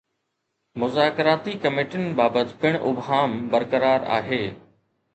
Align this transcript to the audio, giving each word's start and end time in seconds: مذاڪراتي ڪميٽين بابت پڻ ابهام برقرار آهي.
مذاڪراتي 0.83 1.53
ڪميٽين 1.65 2.09
بابت 2.21 2.57
پڻ 2.65 2.81
ابهام 2.91 3.39
برقرار 3.55 4.13
آهي. 4.21 4.45